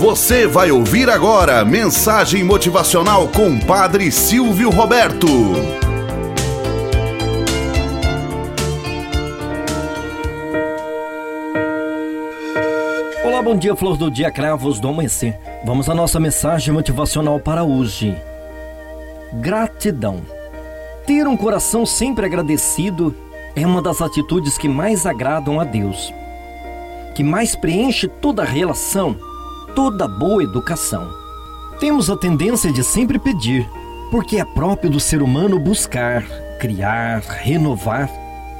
[0.00, 5.26] Você vai ouvir agora mensagem motivacional com Padre Silvio Roberto.
[13.22, 15.38] Olá, bom dia, flor do dia, cravos do amanhecer.
[15.66, 18.16] Vamos à nossa mensagem motivacional para hoje.
[19.34, 20.22] Gratidão.
[21.06, 23.14] Ter um coração sempre agradecido
[23.54, 26.10] é uma das atitudes que mais agradam a Deus,
[27.14, 29.28] que mais preenche toda relação
[29.74, 31.08] toda boa educação.
[31.78, 33.68] Temos a tendência de sempre pedir,
[34.10, 36.22] porque é próprio do ser humano buscar,
[36.58, 38.10] criar, renovar,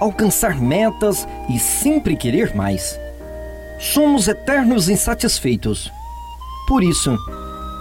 [0.00, 2.98] alcançar metas e sempre querer mais.
[3.78, 5.92] Somos eternos insatisfeitos.
[6.66, 7.18] Por isso,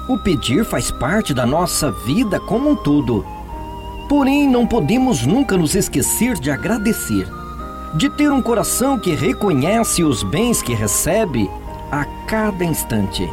[0.09, 3.26] o pedir faz parte da nossa vida como um todo.
[4.09, 7.27] Porém, não podemos nunca nos esquecer de agradecer,
[7.95, 11.49] de ter um coração que reconhece os bens que recebe
[11.91, 13.30] a cada instante.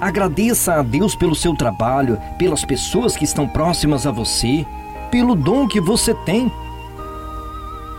[0.00, 4.64] Agradeça a Deus pelo seu trabalho, pelas pessoas que estão próximas a você,
[5.10, 6.50] pelo dom que você tem.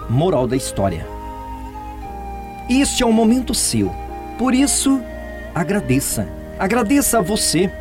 [0.09, 1.05] Moral da história:
[2.69, 3.91] Este é um momento seu,
[4.37, 5.01] por isso,
[5.53, 6.27] agradeça.
[6.57, 7.71] Agradeça a você,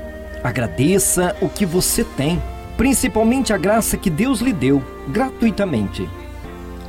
[0.43, 2.41] agradeça o que você tem,
[2.77, 6.09] principalmente a graça que Deus lhe deu gratuitamente.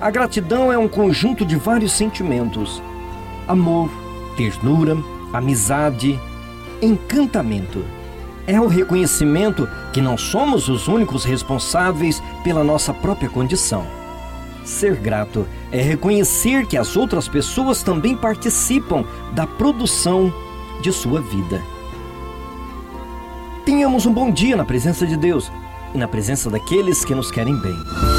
[0.01, 2.81] A gratidão é um conjunto de vários sentimentos:
[3.47, 3.89] amor,
[4.35, 4.97] ternura,
[5.33, 6.19] amizade,
[6.81, 7.83] encantamento.
[8.47, 13.85] É o reconhecimento que não somos os únicos responsáveis pela nossa própria condição.
[14.63, 20.33] Ser grato é reconhecer que as outras pessoas também participam da produção
[20.81, 21.61] de sua vida.
[23.65, 25.51] Tenhamos um bom dia na presença de Deus
[25.93, 28.18] e na presença daqueles que nos querem bem.